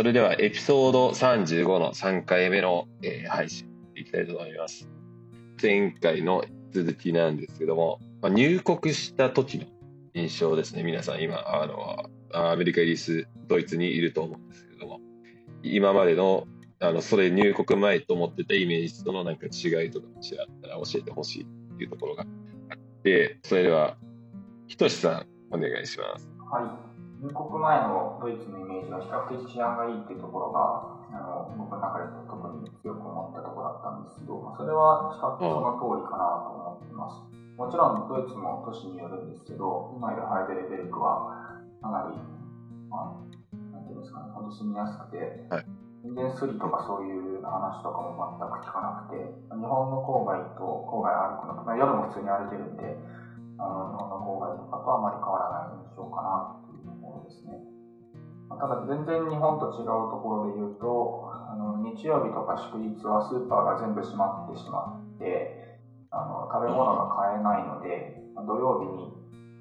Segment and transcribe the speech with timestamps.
[0.00, 4.88] それではエピソード35の3回目の、えー配信いきたいと思います。
[5.60, 6.42] 前回の
[6.72, 9.66] 続きなんですけども、まあ、入国した時の
[10.14, 10.84] 印象ですね。
[10.84, 15.00] 皆さん今、あの、アメリカ、イギリス、ドイツにいると思うんですけども、
[15.62, 16.46] 今までの、
[16.80, 21.42] あの、それ入国前と思ってたイメージとのなんか違いとかもしあったら教えてほしい
[21.74, 22.22] っていうところが
[22.70, 23.98] あって、それでは、
[24.66, 26.26] ひとしさん、お願いします。
[26.50, 26.89] はい。
[27.20, 37.20] 入国前のドイツのイメージは比較的治安がいいっていうところが、あの僕の中で特に強く思ったところだったんですけど、まあそれは比較的その通りかなと思っています。
[37.60, 42.16] もちろんドイツも都市によるんですけど、今いるハイデルベルクはかなり、
[42.88, 45.64] まあ、なんていうんですかね、本当住みやすくて、はい
[46.00, 49.20] 全然スリとかそういう話とかも全く聞かなくて、
[49.52, 52.96] 日本の郊外と郊外歩くのと、まあ、夜も普通に歩いてるんで、
[53.60, 56.56] あの日本の郊外とかとあまり変わらない印象かな
[57.30, 57.62] ですね。
[58.50, 65.78] まあただ全然日本と違うところで言うと、あの日曜日とか祝日はスーパーが全部閉まってしまって、
[66.10, 69.14] あの食べ物が買えないので、まあ土曜日に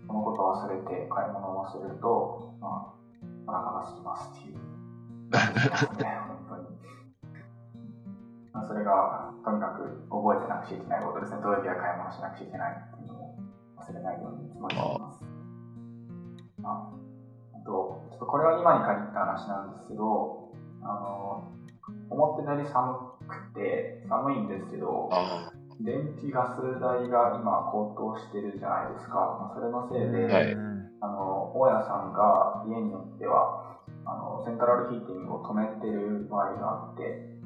[0.09, 2.99] このことを忘れて買い物を忘れると、まあ、
[3.45, 4.57] お腹が空きますっていう。
[4.57, 6.17] ね、
[6.49, 6.79] 本当に。
[8.51, 11.41] まあ、それが、とにかく覚えてなくちゃいけないことですね。
[11.43, 13.37] 土曜日は買い物しなくちゃいけないっていうのを
[13.77, 15.23] 忘れないようにいつもしています。
[16.63, 17.08] ああ
[17.65, 21.43] と、ちょっとこれは今に限った話なんですけど、あの、
[22.09, 29.15] 思ってたより寒くて、寒いんですけど、あ電気ガス代が今高騰してるじゃないですか。
[29.39, 37.39] まあそれのせいで、はいあの、大家さんが家によっては、あの、セントラルヒーティングを止めてる場合があって、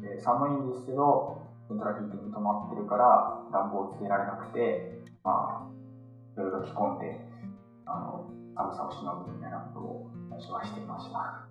[0.00, 7.20] で寒いんですけど、セントラルヒーティング止まってるから暖房つけられなくて、まあ、いろいろ着込んで、
[7.86, 8.24] あの、
[8.54, 11.46] 寒さをしのぐみたいなことを私はしていました。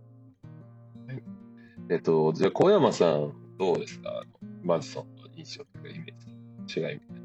[1.90, 4.10] えっと、じゃあ、小山さん、どうですか？
[4.64, 7.24] マジソンの印象とかイメージ、違いみたい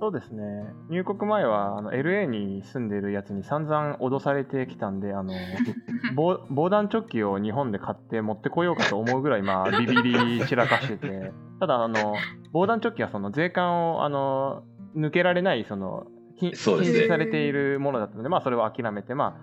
[0.00, 0.42] そうですね。
[0.90, 5.32] 入国前はあの LA に住んでるやつに散々脅されてきたんで、あの
[6.16, 12.14] 防防弾チョッキを日本で買って持ってこようかと思うぐらい、まあ、 ビビり散らかしてて、ただ、あの
[12.52, 14.64] 防弾チョッキはその税関をあの
[14.96, 19.40] 抜けられないその禁止されているものだったので、まあ、それは諦めて、ま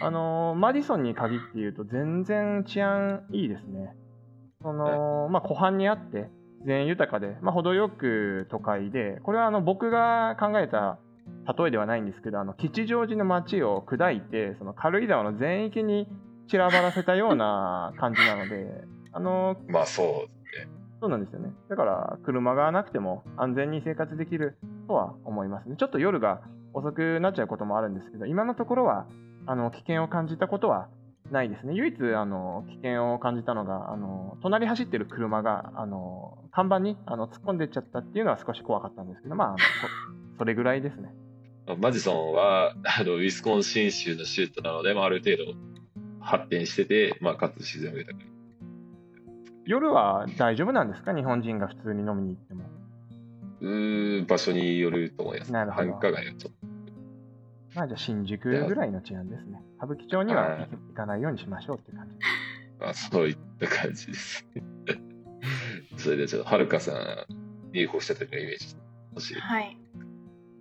[0.00, 3.94] あ、 あのマディソンに限って言うと、全然治安いいですね。
[4.62, 6.28] そのまあ、湖畔にあって、
[6.66, 10.98] 全豊かで、まあ、程よく都会で、これはあの僕が考えた
[11.58, 16.06] 例えではないんですけど、あの吉祥寺の街を砕いて、その軽井沢の全域に
[16.48, 19.60] 散らばらせたような感じなので、あのな。
[19.72, 21.52] まあ、そうそうなんですよね。
[21.68, 25.76] だから、車がなくても安全に生活できるとは思いますね。
[25.78, 26.42] ちょっと夜が
[26.74, 29.06] 遅くなっちゃうこともあるんですけど、今のところは
[29.46, 30.88] あの危険を感じたことは
[31.30, 31.74] ないですね。
[31.74, 39.58] 唯一あの危険を感じたのが、あの隣走ってる車があの看板にあの突っ込んでっちゃったっていうのは少し怖かったんですけど、まあ、あの
[40.38, 41.14] それぐらいですね。
[41.78, 45.54] マジソンは、あの、ウィスコンシン州の州都なので、まあ、ある程度
[46.20, 48.29] 発展してて、まあ、かつ自然豊かに。
[49.70, 51.14] 夜は大丈夫なんですか？
[51.14, 52.64] 日本人が普通に飲みに行っても。
[53.60, 55.52] うー場所によると思います。
[55.52, 56.52] なるほど繁華街はちょっ
[57.74, 59.62] まあじゃあ新宿ぐらいの治安ですね。
[59.76, 62.14] 歌舞伎町には行行かないようにしましょうって感じ。
[62.16, 62.20] と、
[62.84, 64.44] まあ、そういった感じです。
[65.96, 66.92] それでちょっと、はるかさ
[67.28, 67.32] ん、
[67.72, 68.76] 入国した時のイメージ
[69.12, 69.34] 欲しい。
[69.34, 69.78] はい。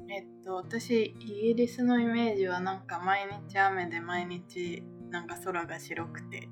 [0.10, 1.14] えっと、私、イ
[1.54, 6.48] ギリスのイメージはなんか毎日雨で毎日なんか空が白くて、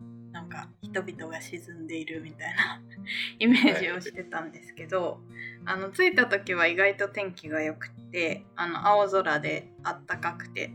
[0.57, 2.81] か人々が沈んでいるみたいな
[3.39, 5.21] イメージをしてたんですけど、
[5.65, 10.71] あの着いた時は意外と天気が良くて、あの青空であったかくて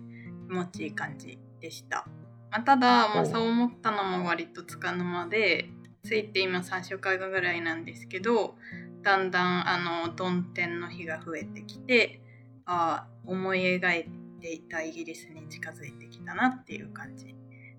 [0.48, 2.06] 気持ちいい感じでした。
[2.50, 5.70] まあ、ただ、まあ、そう思ったのも割とつかの間で、
[6.04, 8.56] 着いて今3週間ぐらいなんですけど、
[9.02, 12.20] だんだんあの曇天の日が増えてきて
[12.66, 14.04] あー思い描い
[14.40, 17.34] ていたイギリスに近づいてきたなっていう感じ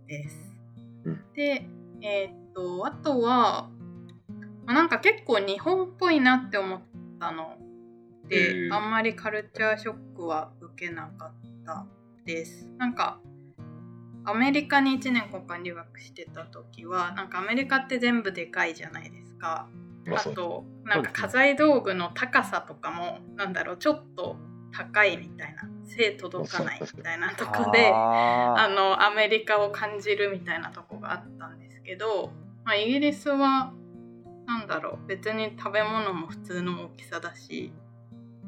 [0.08, 0.38] です。
[1.06, 1.66] うんで、
[2.04, 3.70] えーっとあとは、
[4.66, 6.82] まあなんか結構日本っぽいなって思っ
[7.20, 7.58] たの
[8.28, 11.34] で、あんまりカルチャーショックは受けなかっ
[11.66, 11.86] た
[12.26, 12.68] です。
[12.78, 13.20] なんか
[14.26, 19.68] アメリカに1年交換留学してた時はなんかアメリカって全部でかいじゃないですか。
[20.06, 24.36] まあ、となんか家財道具の高さとかもなんだろうちょっと
[24.74, 32.32] 高いみたいな背届かないみたいなとこでああのアメリカを感じるみたいなとこがあったんですけど、
[32.64, 33.74] まあ、イギリスは
[34.46, 37.74] なんだろう別に食べ物も普通の大きさだし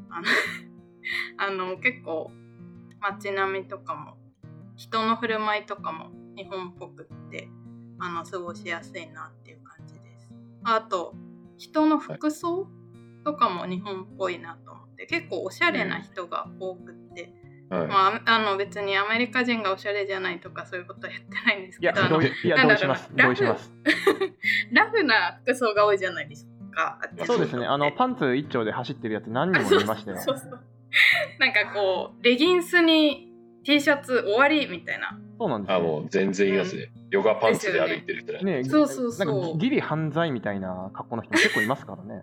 [0.09, 0.27] あの
[1.37, 2.31] あの結構
[2.99, 4.17] 街並みとかも
[4.75, 7.49] 人の振る舞いとかも日本っぽくって
[7.99, 10.29] ああの過ごしやすいなっていう感じです。
[10.63, 11.15] あと
[11.57, 12.67] 人の服装
[13.23, 17.33] とかも日本っぽいなと思って結構おしゃれな人が多くって、
[17.69, 17.87] はい。
[17.87, 23.11] まあ、あの別にアメリカ人がおしゃれじゃないとかそういうことは言ってないんですいやけど同意いやなんだろう同意します？
[23.15, 23.73] ラフ同意します？
[24.71, 26.99] ラフな服装が多いじゃないですか。
[27.25, 27.65] そうですね。
[27.65, 30.49] あのパンツ一丁で走ってるやつ何人も見ましたよそうそう。
[30.51, 30.59] そう
[31.39, 33.31] なんかこうレギンスに
[33.65, 35.07] T シャツ終わりみたいな。
[35.07, 36.91] あ、そうなんですよもう全然いますね。
[37.09, 38.61] ヨガパンツで歩いてる人ね。
[38.61, 38.63] ね。
[38.63, 39.27] そうそうそう。
[39.27, 42.21] なんかギリ犯罪みたいな格好の人も結構いますからね。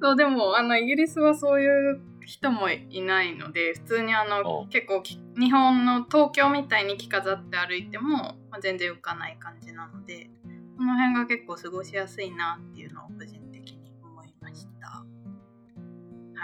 [0.00, 2.00] そうでもあのイギリスはそういう
[2.30, 4.66] 人もいないので普通にあのお。
[4.68, 10.30] 結構き日本の東京みたいに着飾って歩いても、まあ、全然浮かない感じなので
[10.76, 14.86] この辺が結構過ごしやすいなっていうのを個人的に思いました。
[14.86, 15.04] は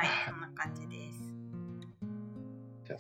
[0.03, 1.35] い そんな感じです。
[2.85, 2.97] じゃ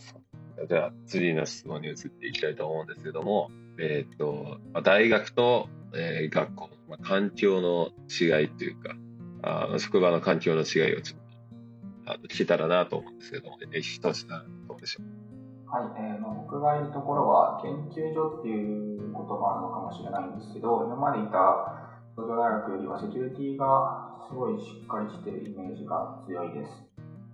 [0.62, 3.50] あじゃあ次の質問に移っていきたいと思うんですけども、
[3.80, 8.94] えっ、と、まあ大学と、えー学校、まあ、環境の違いというか、
[9.42, 11.25] あー職場の環境の違いをちょっと、
[12.06, 15.06] あの聞けたらなと思うんですけども、え、ひとしさん、どうでしょう？
[15.69, 26.70] はい、えーまあ僕がいるところは研究所っていうこともあるのかもしれないんですけど、今までいた東京大学よりはセキュリティがすごいしっかりしてるイメージが強いです。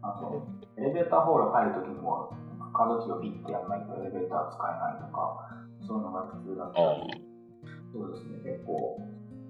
[0.01, 2.33] あと、エレベーターホール入るときにも
[2.73, 5.53] カードキーをピッてやらないとエレベーター使えないとか、
[5.87, 7.21] そういうのが普通だったり、
[7.93, 8.97] そうですね、結構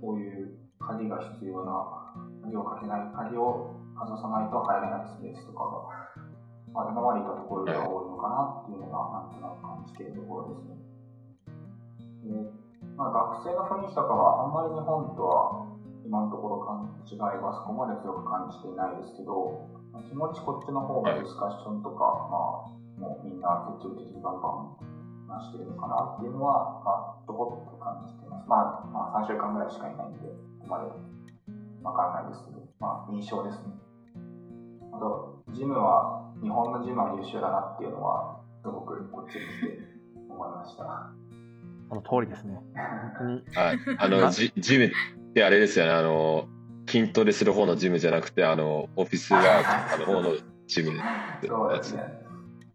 [0.03, 6.03] そういう鍵が必要な、鍵をかけない、鍵を外さないと入れないスペースとかが
[6.73, 10.81] まあ、今までいたところでは多いのかなっていうのが、なんとなく感じているところですね。
[12.25, 12.51] で
[12.97, 15.69] まあ、学生の雰囲気とかは、あんまり日本とは
[16.05, 16.53] 今のところ
[17.13, 19.69] 違いはそこまで強く感じていないですけど、
[20.09, 24.73] 気持ちこっちの方がディスカッションとか、まあ、もうみんな積極的にバンバン
[25.29, 28.49] 話してるのかなっていうのは、まあ、ちょこっと感じてます。
[28.49, 30.33] まあ、まあ、3週間ぐらいしかいないんで、こ
[30.65, 30.89] こまで
[31.85, 33.63] わかんないですけど、まあ、印象ですね。
[34.93, 39.79] あと、ジムは、日本のジムは優秀だなっていうのは、すごくこっちに来て
[40.29, 41.13] 思いました。
[41.89, 43.79] その通りですね本当にはい。
[43.99, 44.91] あの、ジジムっ
[45.33, 46.49] てあれですよね、あの、
[46.89, 50.37] 筋トレする方のジムじゃなくて、あの、オフィスワークの方の
[50.67, 50.99] ジム
[51.47, 52.03] そうですね。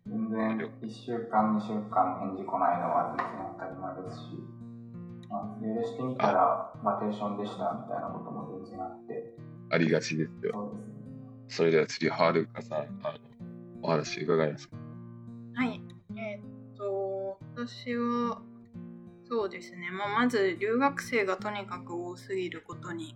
[0.07, 4.23] 全然、1週間、2週間返事来ないのは全然当たり前ですし、
[5.29, 9.35] まあ、メールしてみたら、バケーションでしたみたいなことも全然あって、
[9.69, 10.73] ありがちですよ。
[11.49, 13.19] それでは次、はるかさん、あの、
[13.81, 14.77] お話伺いますか。
[15.55, 15.81] はい。
[16.15, 18.41] えーっと、私は、
[19.29, 23.15] そうですね、まあ、まず留学生がとにかく多すぎることに、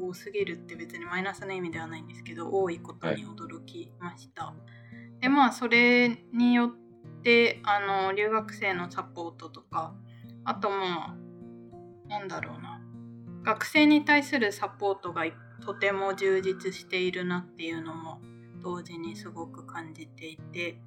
[0.00, 4.54] 多すぎるって別にマイナスな意味ではないんですけど、多いことに驚きました。
[5.20, 9.94] で、まあ、それによって、あの、留学生のサポートとか、
[10.44, 12.80] あとまあ、なんだろうな、
[13.42, 15.24] 学生に対するサポートが
[15.60, 18.20] とても充実しているなっていうのも
[18.62, 20.80] 同時にすごく感じていて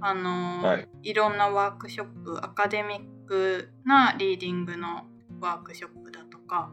[0.00, 0.88] あのーはい。
[1.02, 5.06] い、ろんなワークショップアカデミックなリーディングの
[5.40, 6.70] ワークショップだとか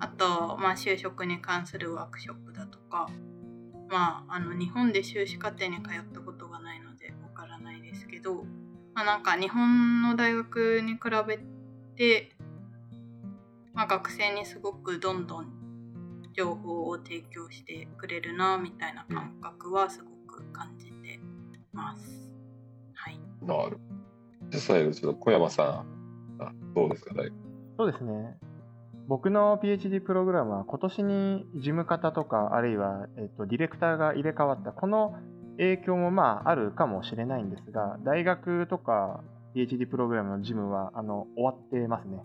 [0.00, 3.08] あと、まあ、就職に関するワークショップだとか、
[3.88, 8.44] まあ、あの日本で修士課程に通ったことがないのでわからないですけど、
[8.94, 11.38] まあ、なんか日本の大学に比べ
[11.96, 12.30] て、
[13.74, 15.57] まあ、学生にすごくどんどん
[16.38, 21.18] 情報を提供してくれるなみたいな感覚はすごく感じて
[21.72, 22.30] ます。
[22.94, 23.76] はい、なるほど。
[24.50, 25.66] じゃあ最後、ちょっと小山さん、
[26.40, 27.30] あどうですかね。
[27.76, 28.38] そうですね。
[29.08, 35.16] 僕の PhD プログラムは今年に事務方とかあるいは、えっと、ディレクターが入れ替わったこの
[35.56, 39.24] 影響もまああるかもしれないんですが大学とか
[39.56, 42.22] PhD プログラムの事務はあの終わってますね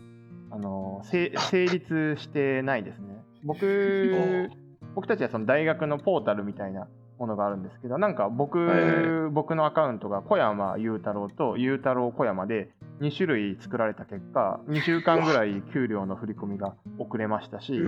[0.51, 4.49] あのせ 成立してないですね僕
[4.95, 12.69] 僕たちはその大学のポータルみたいなものがあるんですけどなんか僕,、僕のアカウントが小山裕太郎と裕太郎小山で
[13.01, 17.81] 2種類作られた結果2週間ぐらい給料の振り込みが遅れましたし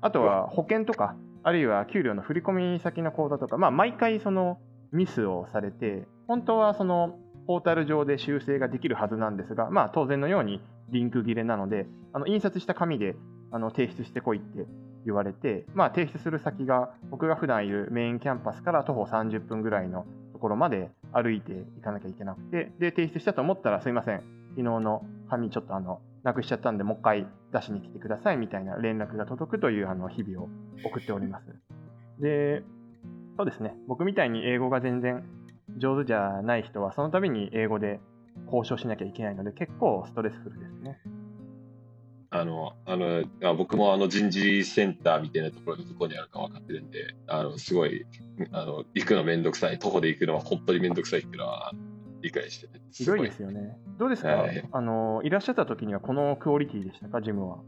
[0.00, 4.58] あとは保険とかあるいは給料の振り込み先の口座とか、まあ、毎回その
[4.92, 10.60] ミスをされて本当はそのポータル上で修正ができるはずなんですが、まあ、当然のように
[10.90, 13.14] リンク切れなのであの印刷した紙で
[13.52, 14.66] あの提出してこいって
[15.06, 24.18] 言われて、まあ、提出する先が僕が普段いるメインキャンパスから徒歩30分ぐらいのところまで歩いていかなきゃいけなくてで提出したと思ったらすいません
[24.50, 30.48] 昨日の紙ちょっとあのなくしちゃったんでもう一回出しに来てくださいみたいな連絡が届くというあの日々を
[30.84, 31.46] 送っております。
[32.20, 32.62] で、
[33.36, 35.22] そうですね、僕みたいに英語が全然
[35.76, 38.00] 上手じゃない人はその度に英語で
[38.46, 40.98] 交渉しなきゃいけないので結構ストレスフルですね。
[42.30, 48.04] あの、あの、あ僕もあの人事センターみたいなところがどこにあるか分かってるんで、あの、すごい、
[48.52, 51.72] あの、行くのめんどくさい、徒歩で行くのは本当にめんどくさいっていうのは
[52.22, 52.80] 理解してて。
[52.92, 53.78] 広いですよね。
[53.98, 57.58] どうですか、はいあの、いらっしゃった時にはこのクオリティでしたか、ジムは？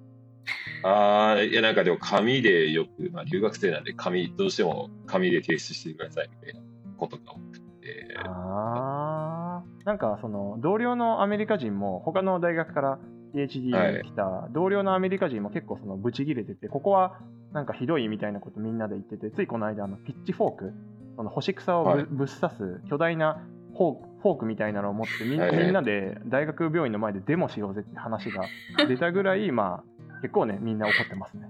[0.82, 6.60] ああ、いや、なんかでも紙でよく、まあ、留学生なんで紙、どうしても紙で提出してくださいみたいな
[6.96, 9.84] ことが多くて、ああ。
[9.84, 12.98] なんかその同僚のアメリカ人も他の大学から
[13.34, 17.20] PhD に来た同僚のアメリカ人も結構そのブチギレてて、ここは
[17.52, 20.72] なんかひどいみたいなことみんなで言ってて、ついこの間あのピッチフォーク、
[21.16, 23.42] その干し草をぶ,、っ刺す巨大な
[23.76, 28.44] フォークみたいなのを持ってみん,、なで大学病院の前でデモしようぜって話が
[28.88, 31.48] 出たぐらい、 まあ結構ね、みんな怒ってますね。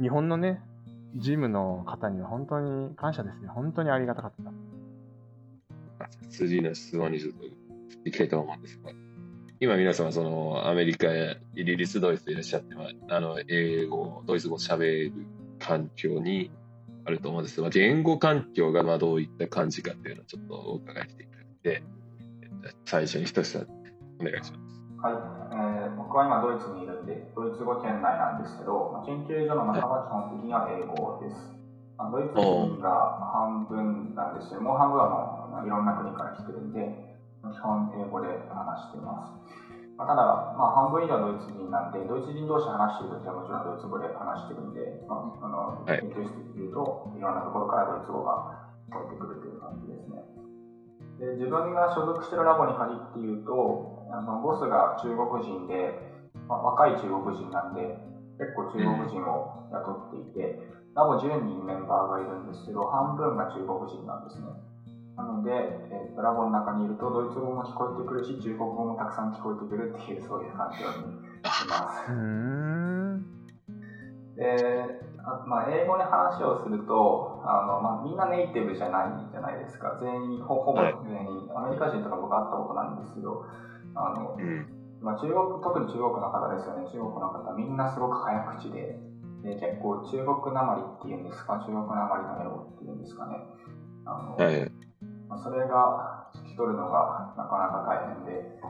[0.00, 0.60] 日本のね、
[1.14, 3.48] ジムの方には本当に感謝ですね。
[3.48, 4.52] 本当にありがたかった。
[6.28, 7.44] 次の質問にちょっと
[8.04, 8.90] いきたいと思うんですが、
[9.58, 15.12] 今皆様、そのアメリカやイギリス、ドイツいらっしゃって、まあ、の英語、ドイツ語を喋る
[15.58, 16.50] 環境に
[17.06, 21.82] あると思うんですが、言語環境がまあどういった感じかっていうのをちょっとお伺いしていただいて、
[22.84, 23.66] 最初に一つ
[24.20, 24.76] お願いします。
[25.00, 31.56] はい、えー僕は今ドイツにいるんで、ドイツ語圏内なんですけど、まあ研究所の中は基本的には英語です。
[31.96, 34.60] まあドイツ人が半分なんですよ。
[34.60, 37.15] もう半分はもういろんな国から来てるんで、
[37.52, 39.32] 基本英語で話しています。
[39.96, 50.20] まあ、ただ、まあ、半分以上ドイツ人なんで、ドイツ人同士話してるときはもちろんドイツ語で話してるんで、まあ、あのはい研究室で言うと、いろんなところからドイツ語が聞こえてくるという感じですね。
[51.18, 55.96] で自分が所属してるラボに限って言うと、あのボスが中国人で、
[56.46, 57.96] まあ、若い中国人なんで、
[58.36, 60.60] 結構中国人を雇っていて、
[60.94, 64.48] ラボ10人メンバーがいるんですけど、半分が中国人なんですね。
[65.16, 65.50] なので、
[65.90, 72.10] えーとラボの中にいると、ドイツ語も聞こえてくるし、中国語もたくさん聞こえてくるっていう、そういう環境にいます。
[74.36, 79.96] で、あまあ、英語に話をすると、あのまあ、みんなネイティブじゃないじゃないですか。
[80.00, 83.44] 全員、ほほぼはい全員、アメリカ人とか僕会ったことないんですけど、
[83.94, 84.66] あのうん。
[85.00, 86.84] まあ、中国、特に中国の方ですよね。
[86.84, 88.98] 中国の方、みんなすごく早口で、
[89.42, 93.46] で結構中国なまりっていうんですか、中国なまりの英語っていうんですかね。
[94.06, 94.70] あのはい。
[95.28, 98.60] まあ、それが聞き取るのがなかなか大変で、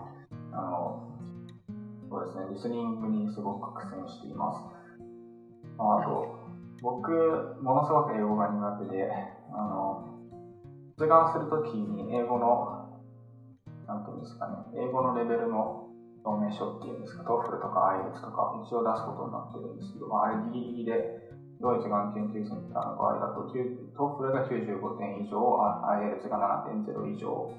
[0.52, 1.12] あの、
[2.08, 4.60] そうですね、リスニングにすごく苦戦しています。
[5.76, 6.48] まあ、あと、
[6.82, 7.10] 僕、
[7.62, 9.10] ものすごく英語が苦手で、
[9.52, 10.16] あの、
[10.98, 13.02] 出願するときに英語の、
[13.86, 15.88] なんていうんですかね、英語のレベルの
[16.24, 21.25] 証明書っていうんですか、 TOEFL とか IELTS とか一応出すことになってるんですけど、まあ、あれギリギリで、
[21.60, 27.54] ドイツがん研究センターの場合だと、9 TOEFL が95点以上、あ IELTS が7.0以上を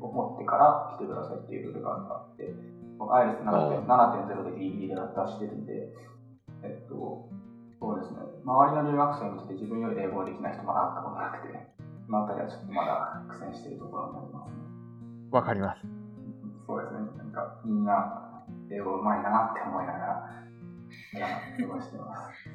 [0.00, 2.54] 持ってから来てくださいっていうルールがあって、
[2.98, 5.92] IELTS7.0 7.0でギリギリで出してるんで、
[6.62, 7.28] えっと、
[7.80, 11.74] そうですね、周りの留学生見てて自分より英語ができない人まだ会ったことなくて、
[12.06, 14.56] そのあたりはちょっとまだ苦戦しているところになりますね。
[15.30, 15.82] わかります。
[16.66, 20.30] そうですね、なんかみんな英語うまいなって思いながら、
[21.60, 22.53] 過ごしてます。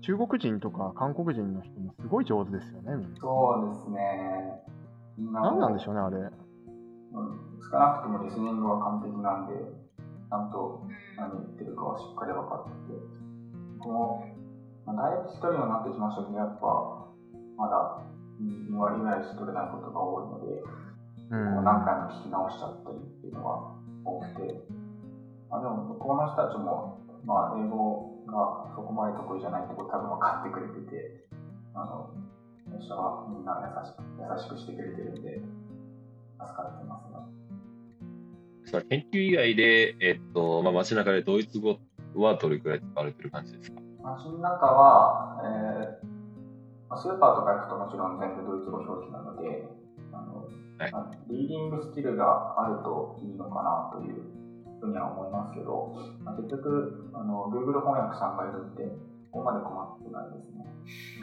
[0.00, 3.20] 中国人とか韓国人の人もすごい上手ですよね、みんな。
[3.20, 4.62] そうですね。
[5.18, 6.16] みんな何なんでしょうね、あれ。
[6.16, 6.30] うん
[7.70, 10.82] 少なくともリスニングは完璧なんで、ちゃんと
[11.16, 12.98] 何言ってるかはしっかり分かってて、
[13.78, 14.24] こ
[14.86, 17.06] の、まあ、だいぶ一人にはなってきましたけど、やっぱ、
[17.56, 18.02] まだ
[18.42, 20.64] 2割ぐらいし取れないことが多いので、
[21.30, 21.36] う。
[21.36, 23.70] ん何回も聞き直しちゃったりっていうのが
[24.02, 24.66] 多くて、
[25.50, 31.24] まあ、でも向こうの人たちも、まあ、英語がそこまで得意じゃないってこと多分分かってくれてて、
[31.74, 32.10] あの、
[32.68, 35.40] 最初はみんな優しく優しくしてくれてるんで、
[36.40, 37.16] 助かってますね。
[38.70, 41.78] さあ研究以外で、えっと、まあ、街中でドイツ語
[42.14, 43.80] はどれくらい使われてる感じですか？
[44.02, 46.06] 街の中は、えー
[46.88, 49.68] まあスーパーとか行くともちろん全部ドイツ語表記なので、
[50.12, 50.48] あの
[50.78, 54.24] はいまあリーディングスキルがあるといいのかなという
[54.80, 55.94] ふうには思いますけど、
[56.24, 58.84] まあ、結局あの、Google 翻訳さんがいるんで、
[59.30, 60.66] ここまで困ってないですね。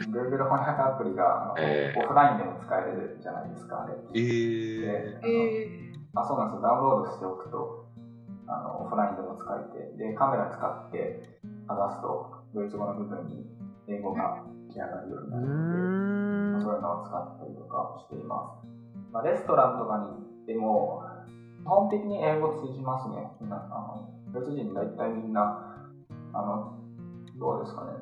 [0.08, 3.94] Google 翻訳アプリがあの、えーオフラインでも使えるじゃないですか、あれ。
[4.14, 4.20] え
[4.80, 6.62] でえあそうなんですよ。
[6.62, 7.86] ダウンロードしておくと、
[8.46, 13.44] あのオフラインでも使えて、で、カメラ使ってかざすと、ドイツ語の部分に
[13.88, 18.66] 英語が来上がるようになるので、そういうのを使ったりとかしています。
[19.12, 21.37] まあ、レストランとかに行っても、基
[21.68, 23.28] 本的に英語通じますね。
[23.40, 25.76] みんなあのドイツ人大体みんな、
[26.32, 26.72] あの、
[27.38, 27.92] どうですかね。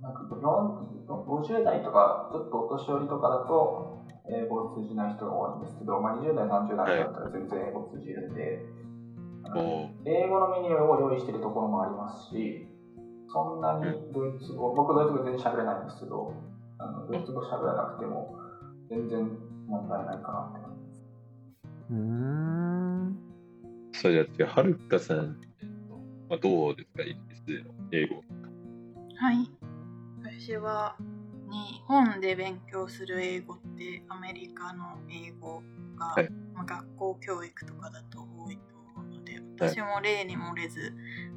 [0.00, 8.60] なんか4 50代とか、ちょっとお年寄りとかだと、英語を通じない人が多いんですけど、まあ、20代、30代だったら全然英語通じるんで、
[9.54, 12.66] お英語のメニューを用意しているところもありますし、
[13.28, 16.32] そんなにドイツ語、僕ドイツ語全然喋れないんですけど、
[16.78, 18.36] あのドイツ語喋らなくても
[18.88, 19.28] 全然
[19.66, 21.04] 問題ないかなって思います。
[21.90, 21.96] うー
[22.56, 22.59] ん。
[24.00, 25.98] それじゃあ、はるかさん、えっと
[26.30, 28.22] まあ、どうですか、イギリスでの英語。
[29.16, 29.50] はい。
[30.22, 30.96] 私は
[31.50, 35.62] 日本で勉強する英語ってアメリカの英語
[35.98, 38.62] が、はいまあ、学校教育とかだと多いと
[38.96, 40.94] 思うので私も例に漏れず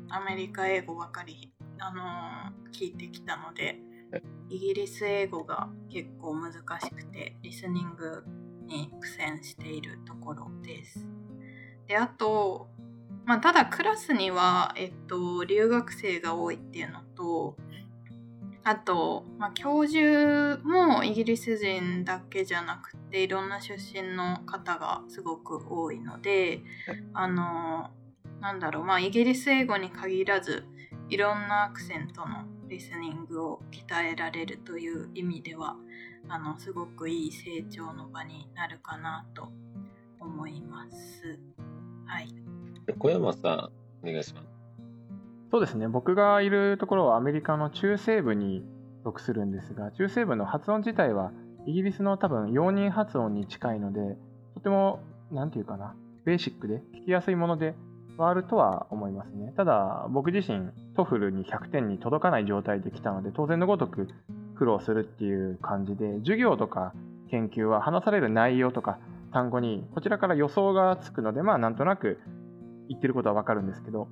[0.09, 3.77] アメリカ英語ばかり、あのー聞いてきたので
[4.11, 8.23] はいイギリス英語が結構難しくてリスニング
[8.67, 11.05] に苦戦しているところです。
[11.87, 12.67] であと
[13.25, 17.55] まあ、ただクラスには、えっと、留学生が多いっていうのと
[18.65, 26.61] あと、まあ、教授もイギリス人だけじゃなくていろんな出身の方がすごく多いので
[27.13, 27.91] あの
[28.41, 30.65] なんだろうまあイギリス英語に限らず
[31.09, 35.75] いろんなアクセントのリスニングを鍛えられるという意味では
[36.29, 39.49] あのすごくいい成長の場になるかなと
[40.19, 41.39] 思います。
[42.05, 42.27] はい。
[42.97, 43.69] 小山さ
[44.03, 44.47] ん、お願いします。
[45.51, 48.65] そうですね、僕がいるところはアメリカの中西部に
[49.03, 51.31] 属するんですが、中西部の発音自体は
[51.65, 54.17] イギリスの多分容認発音に近いので、
[54.55, 54.99] とても、
[55.31, 55.95] なんていうかな、
[56.25, 57.75] ベーシックで聞きやすいもので
[58.17, 59.53] はあるとは思いますね。
[59.55, 64.07] ただ、僕自身、 TOEFL に100点に届かない状態で来たので、当然のごとく
[64.55, 66.93] 苦労するっていう感じで、授業とか
[67.29, 68.97] 研究は話される内容とか
[69.33, 72.19] 単語にこちらから予想がつくので、まあなんとなく
[72.87, 74.07] 言ってることはわかるんですけど、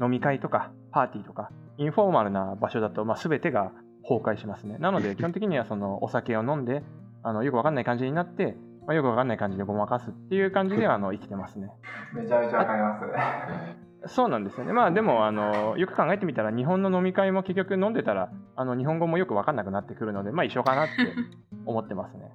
[0.00, 3.72] 飲み会とかパーティーとかインフォーマルな場所だと、まあ、全てが
[4.02, 4.78] 崩壊しますね。
[4.78, 6.82] なので 基本的にはそのお酒を飲んで
[7.22, 11.70] あのよくわかんない感じになって、まあ、よくわかんない感じでごまかすっていう感じであの生きてますね。
[12.14, 12.98] めちゃめちゃわかりま
[14.06, 14.14] す。
[14.14, 14.72] そうなんですよね。
[14.72, 20.92] まあでもあのよく考えてみたら日本の飲み会も結局飲んでたらあの日本語もよくわかんなくなってくるのでまあ一緒かなって
[21.64, 22.30] 思ってますね。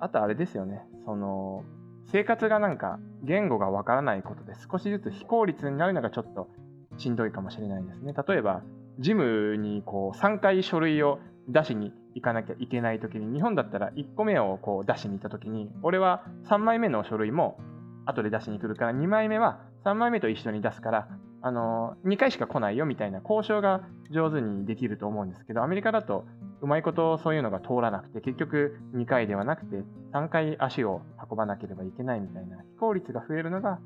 [0.00, 0.82] あとあれですよね。
[1.04, 1.64] その
[2.10, 6.48] 生活がなんか言語がわからないことで少しずつ非効率になるのがちょっと
[6.96, 8.14] しんどいかもしれないですね。
[8.26, 8.62] 例えば
[8.98, 17.58] ジムにこう3回書類を出しに行かなきゃいけないときに日本だったら1個目をこう出しに行ったときに俺は3枚目の書類も
[18.06, 21.08] 後で出しに来るから2枚目は3枚目と一緒に出すから
[21.46, 26.24] あの2回しか来ないよみたいな交渉が上手にできると思うんですけどアメリカだと
[26.60, 33.78] うまいことそういうのが通らなくて結局2回ではなくて3回足を運ばなければいけないみたいな非効率が増えるのが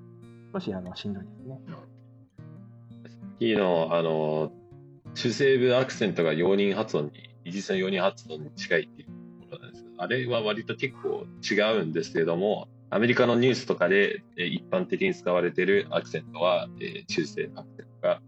[0.55, 1.61] 少しあのしんどいですね。
[3.40, 4.53] 昨日、あの、
[5.14, 7.11] 中西部アクセントが容認発音に、
[7.44, 9.09] イギリスの容認発音に近いっていう
[9.49, 18.20] ところなんですけど、あれは割と結構違うんですけれども、アメリカのニュースとかでえー一般的に使われているアクセントは、えー中西部アクセントが、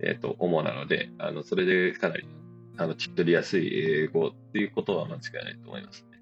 [0.00, 2.26] えーと主なので、あのそれでかなり
[2.78, 6.18] あの聞き取りやすい英語っていうことは間違いないと思いますね。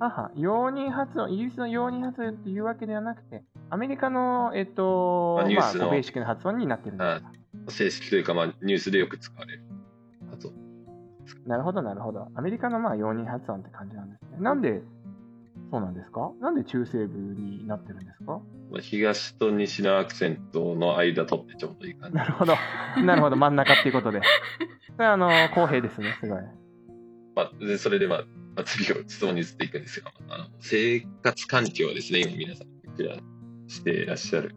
[0.00, 7.20] あは、容認発音、イギリスの容認発音っていうわけではなくて、アメリカの、えっと、まあ、まあニュースのこうベーシックな発音になってるんです
[7.66, 7.72] か？
[7.72, 9.62] 正式というか、まあ、ニュースでよく使われる
[10.30, 10.54] 発音。
[11.46, 12.28] なるほど、なるほど。
[12.36, 14.38] アメリカのまあ容認発音って感じなんですね。
[14.40, 14.82] なんで、
[15.70, 16.32] そうなんですか？
[16.40, 18.40] なんで中西部になってるんですか？
[18.70, 22.16] まあ東と西のアクセントの間取ってちょうどいい感じ。
[22.16, 22.54] なるほど。
[23.04, 24.20] なるほど、真ん中っていうことで。
[24.96, 26.38] それはあの、公平ですね、すごい。
[27.34, 28.18] まあ、でそれで、まあ、
[28.56, 33.16] まあ次を質問に移っていくんですが、あの生活環境ですね、今皆さん、こちら
[33.68, 34.56] していらっしゃる。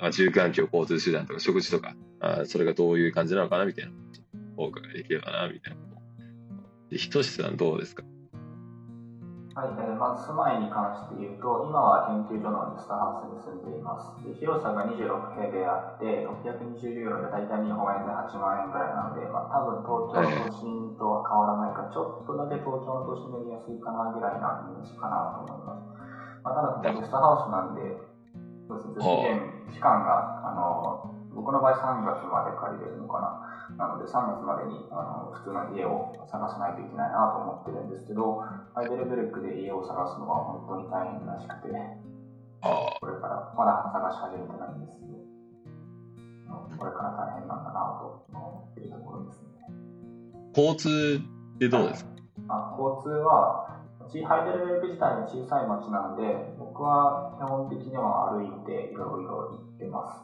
[0.00, 3.92] まあ、住環境、交通手段とか食事とか、あそれがどういう感じなのかなみたいな、
[4.56, 5.78] お伺いできればな、みたいな
[6.96, 8.02] ひとしさんどうですか？
[9.58, 14.14] はい、えーまず住まいに関して言うと、今は研究所のゲストハウスに住んでいます。
[14.22, 25.90] で広さが26平米あって、620ユーロで大体日本円で8万円くらいなので、まあ、多分東京都心とは変わらないか、ちょっとだけ東京の都心より安いかなぐらいなイメージかなと思います。
[26.46, 27.98] まあ、ただ、ゲストハウスなんで、
[28.70, 33.86] そうですね、期間が、あの、僕の場合3月まで借りれるのかな。
[33.86, 38.42] なので3月までにあの普通の家を探さないといけないなと思ってるんですけど、
[38.74, 41.78] ハイデルベルクで家を探すのは本当に大変らしくて、
[42.66, 45.14] あこれからまだ探し始めてないんですけど、
[46.74, 49.70] これから大変なんだなと思っているところですね。
[50.56, 51.22] 交通
[51.54, 52.10] ってどうですか？
[52.48, 53.78] あ交通は、
[54.10, 60.18] ちハイデルベルク自体が小さい町なので、僕は基本的には歩いていろいろ行ってます。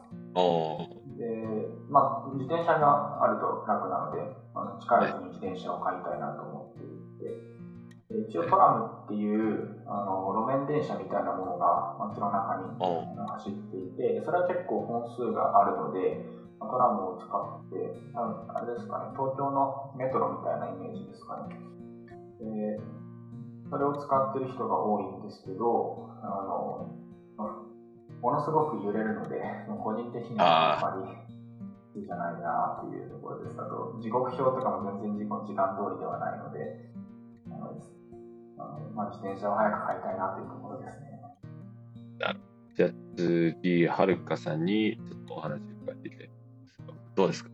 [1.17, 4.19] で、まあ、自転車があると楽なので、
[4.53, 6.87] あの近いうちに自転車を買いたいなと思ってい
[7.19, 7.55] て、
[8.09, 16.25] でで一応トラムっていうあの路面電車みたいなものが街の中にお走っていて、それは結構本数があるので、
[16.59, 21.55] トラムを使って、ああれですかね、東京のメトロみたいなイメージですかね。
[22.39, 22.79] で
[23.69, 26.87] それを使ってる人が多いんですけど、あの
[28.25, 29.37] ものすごく揺れるので、
[29.69, 31.13] もう個人的にはあんま
[31.93, 33.61] りいいじゃないなっていうところです。
[33.61, 36.89] あと、時刻表とかも全然時間通りではないので、
[37.45, 37.77] あの
[38.57, 41.21] あのまあ、自転車を早く買いたいなというところですね。
[42.75, 46.29] じゃあ次、はるかさんにちょっとお話伺っていきたい
[47.13, 47.49] どうですか？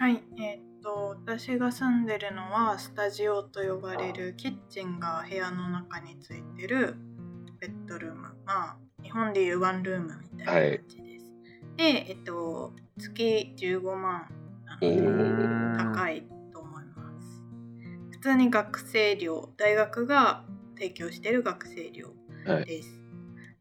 [0.00, 6.96] はい、えーっと私が住んでるのはスタジオと呼ばれるキッチンが部屋の中についてる
[7.60, 8.22] ベッドルーム。
[8.44, 11.24] まあ日本でいうワンルームみたいな感じです、
[11.76, 14.28] でえっと月15万
[14.66, 17.42] なので高いと思います。
[18.10, 22.08] 普通に学生寮大学が提供してる学生寮
[22.46, 22.64] はい。
[22.64, 23.00] です、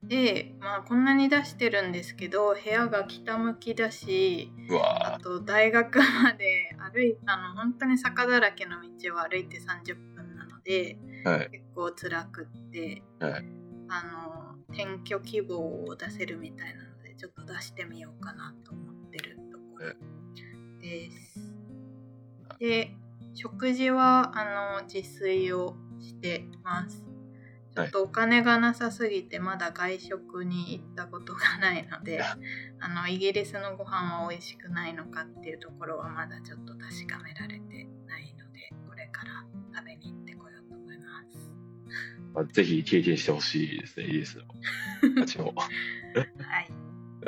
[0.03, 11.49] でまあこんなに出してるんですけど部屋が北向きだしあと大学まで歩いあの本当に坂だらけの道を歩いて30分なのでーはい。
[11.51, 13.45] 結構辛くって、はい。
[13.89, 14.36] あの
[14.69, 19.93] 転居希望を出せるみたいなのでちょっと出してみようかなと思ってるところ
[20.81, 21.39] です。
[22.59, 22.95] で
[23.33, 27.03] 食事はあの自炊をしてます。
[27.75, 38.33] ちょっとお金がなさすぎてまだ外食に行ったことがないのであのイギリスのご飯は美味しくないのかっていうところはまだちょっと確かめられてない
[42.37, 44.43] まあ、ぜひ経験してほしいですね、イギリスの
[45.19, 45.45] 街を。
[45.45, 46.69] はい、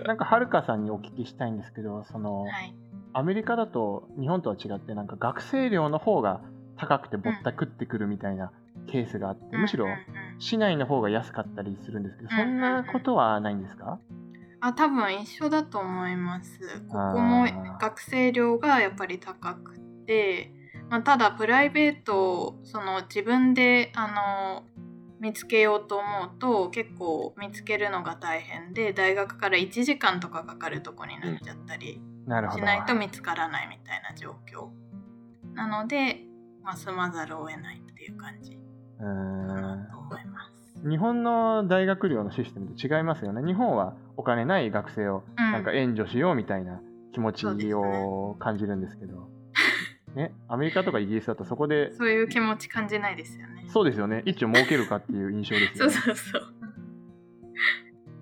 [0.06, 2.76] なんかはるかさんにお聞きしたいんですけどその、はい、
[3.14, 6.42] アメリカだと日本とは違ってなんか学生寮の方が
[6.78, 8.52] 高くてぼったくってくるみたいな
[8.86, 9.98] ケースがあって、むしろうんうん。
[9.98, 14.00] うん市内の方が安かったりするんですけど、うんそんなことはないんですか、
[14.62, 16.60] あ多分一緒だと思います。
[16.88, 17.46] ここも
[17.78, 20.54] 学生寮がやっぱり高くて、
[20.90, 24.64] まあ、ただプライベートをその自分であの
[25.20, 32.02] 見つけようと思うと結構見つけるのが大変で大学から1時間とかかかるとこになっちゃったり。
[32.54, 34.70] しないと見つからないみたいな状況
[35.56, 36.20] なので、
[36.64, 38.60] まあ、住まざるを得ないっていう感じ
[39.00, 40.86] うかなーと思います。
[40.86, 43.46] ん日本の大学寮のシステムと違いますよね。
[43.46, 46.80] 日本はお金ない学生をうんなんか援助しようみたいな
[47.14, 49.28] 気持ちを感じるんですけど、
[50.16, 53.66] ね、アメリカとかイギリスだとそこで、そういう気持ち感じないですよね。
[53.68, 56.02] そうですよね、一応儲けるかっていう印象ですそうよね。
[56.04, 56.42] そうそう。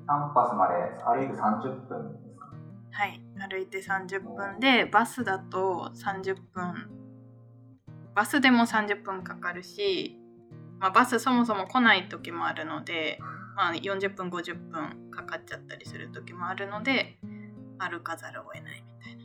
[0.08, 0.74] キャンパスまで
[1.04, 2.46] 歩いて30分ですか？
[2.92, 6.90] はい、歩いて30分でバスだと30分
[8.16, 10.18] バスでも30分かかるし、
[10.80, 13.20] まあ、バスそもそも来ない時もあるので、
[13.56, 17.20] まあ、40分50分かかっちゃったりする時もあるので
[17.78, 19.24] 歩かざるを得ないみたいな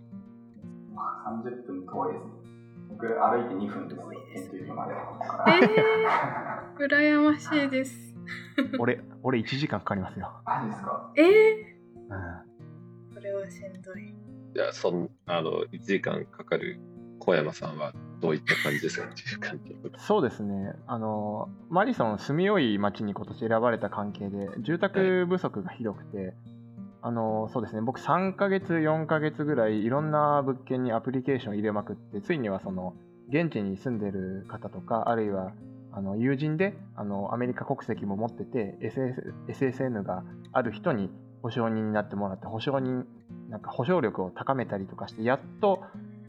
[0.94, 2.32] まあ30分遠いですね。
[2.98, 4.94] 僕歩いて2分ですよ、研究所まで。
[6.78, 8.14] え羨ましいです。
[8.78, 10.30] 俺、俺1時間かかりますよ。
[10.44, 11.12] マジですか？
[11.16, 11.24] えー、
[12.10, 13.14] うん。
[13.14, 14.14] それはしんどい。
[14.54, 16.78] じゃあ、そんあの、1時間かかる
[17.18, 20.74] 小山さんはどういった感じですか、1時間ってそうですね。
[20.86, 26.34] あの、マリソン、住みよい町に今年選ばれた関係で、住宅不足がひどくて、
[27.04, 32.94] あのそうですね僕、3ヶ月、4ヶ月ぐらい、いろんな物件にアプリケーション入れまくって、ついにはその
[33.28, 35.52] 現地に住んでる方とか、あるいは
[35.90, 41.10] あの友人であのアメリカ国籍も持ってて、SS SSN がある人に
[41.42, 43.04] 保証人になってもらって、保証人、
[43.50, 45.82] なんか保証力を高めたりとかして、やっと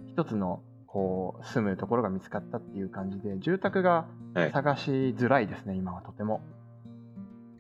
[0.07, 6.41] 一つのこう住むところが見つかったっていう感じで、住宅がはい探しづらいですね、今はとても。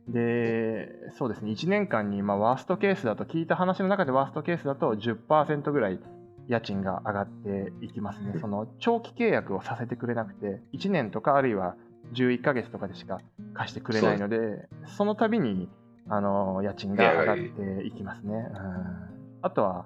[0.07, 5.99] で、そうですね、1年間に、まあ、ワーストケースだと、聞いた話の中でワーストケースだと10%ぐらい
[6.47, 8.35] 家賃が上がっていきますね。
[8.39, 11.75] その長期契約をさせてくれなくて、1年とかあるいは
[12.13, 13.19] 11ヶ月とかでしか
[13.53, 15.69] 貸してくれないので、その度に
[16.09, 18.33] あの家賃が上がっていきますね。
[18.33, 19.39] うん。
[19.41, 19.85] あとは、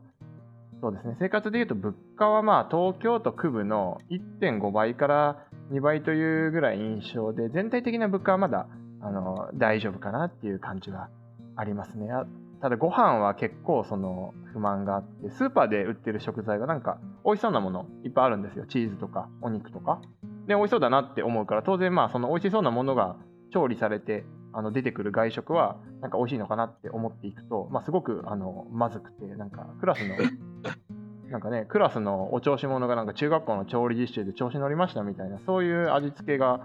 [0.81, 8.67] そうですね、生活でいうと物価はまあ東京都区部の1.5倍から2倍というぐらい印象で、全体的な物価はまだ
[9.01, 11.09] あの大丈夫かなっていう感じは
[11.55, 12.11] ありますね。
[12.11, 12.25] あ
[12.61, 18.65] ただご飯は結構その不満があって、スーパーで売ってる食材がなんか美味しそうなものいっぱいあるんですよ。
[18.65, 20.01] チーズとかお肉とか。
[20.47, 23.15] で、美味しそうだなって思うから、当然まあその美味しそうなものが
[23.51, 30.15] 調理されてあの出てくる外食はなんか美味しいのかなって思っていくと、まあ、すごくあのまずくて、なんかクラスの、
[31.29, 36.61] なんかね、クラスのお調子者がなんか中学校の調理実習で調子乗りましたみたいな、そういう味付けが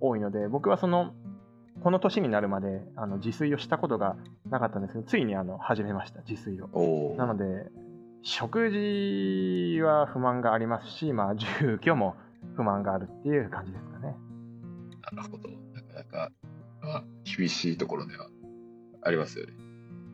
[0.00, 1.12] 多いので、僕はその、
[1.86, 4.16] この年になるまであの自炊をしたことが
[4.50, 7.14] なかったんですけど、ついにあの始めました、自炊を。
[7.16, 7.70] なので、
[8.22, 12.16] 食事は不満がありますし、まあ、住居も
[12.56, 14.16] 不満があるっていう感じですかね。
[15.12, 15.48] なるほど。
[15.48, 16.32] なかなか、
[16.82, 18.30] まあ、厳しいところでは
[19.02, 19.52] ありますよね。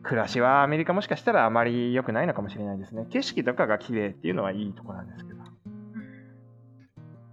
[0.03, 3.07] 暮らしはアメリカもしかしたらあまり良くないのかもしれないですね。
[3.09, 5.39] 景色とかが綺麗っていうのはいいところなんですけど。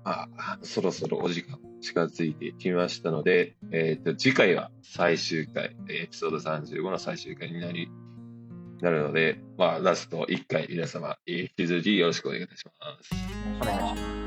[0.03, 7.91] まあ、そろそろお時間近づいてきましたので、えっ、と、次回は最終回、エピソード35の最終回になり、
[8.81, 13.15] なるので、まあ、ラスト1回皆様、引き続きよろしくお願いいたします。
[13.61, 14.20] お願いします。